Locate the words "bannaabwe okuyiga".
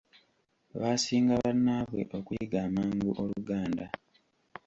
1.43-2.57